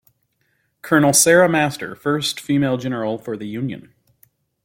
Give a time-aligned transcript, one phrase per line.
[0.81, 3.93] Colonel Sarah Master- First female general for the union.